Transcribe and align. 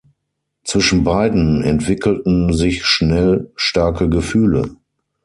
Zwischen 0.63 1.03
beiden 1.03 1.61
entwickelten 1.61 2.53
sich 2.53 2.85
schnell 2.85 3.51
starke 3.55 4.09
Gefühle. 4.09 4.75